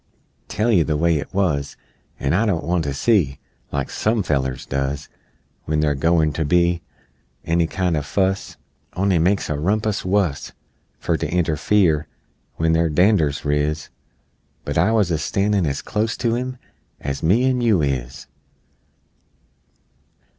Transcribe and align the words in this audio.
Tell 0.47 0.71
you 0.71 0.83
the 0.83 0.97
way 0.97 1.19
it 1.19 1.31
wuz 1.31 1.77
An' 2.19 2.33
I 2.33 2.47
don't 2.47 2.63
want 2.63 2.83
to 2.85 2.91
see, 2.95 3.37
Like 3.71 3.91
some 3.91 4.23
fellers 4.23 4.65
does, 4.65 5.09
When 5.65 5.79
they're 5.79 5.93
goern 5.93 6.33
to 6.33 6.43
be 6.43 6.81
Any 7.45 7.67
kind 7.67 7.95
o' 7.95 8.01
fuss 8.01 8.57
On'y 8.93 9.19
makes 9.19 9.47
a 9.47 9.59
rumpus 9.59 10.03
wuss 10.03 10.53
Fer 10.97 11.17
to 11.17 11.31
interfere 11.31 12.07
When 12.55 12.73
their 12.73 12.89
dander's 12.89 13.45
riz 13.45 13.89
But 14.65 14.75
I 14.75 14.91
wuz 14.91 15.11
a 15.11 15.19
standin' 15.19 15.67
as 15.67 15.83
clost 15.83 16.17
to 16.21 16.35
'em 16.35 16.57
As 16.99 17.21
me 17.21 17.43
an' 17.45 17.61
you 17.61 17.83
is! 17.83 18.25